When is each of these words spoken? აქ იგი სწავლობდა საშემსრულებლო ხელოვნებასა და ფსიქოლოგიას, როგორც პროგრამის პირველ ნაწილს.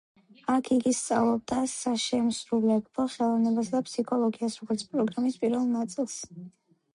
აქ 0.51 0.69
იგი 0.75 0.91
სწავლობდა 0.99 1.57
საშემსრულებლო 1.73 3.05
ხელოვნებასა 3.17 3.75
და 3.77 3.83
ფსიქოლოგიას, 3.91 4.57
როგორც 4.63 4.87
პროგრამის 4.95 5.39
პირველ 5.45 5.71
ნაწილს. 5.77 6.19